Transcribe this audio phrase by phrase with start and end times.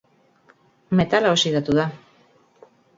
[1.01, 1.89] Metala oxidatu da.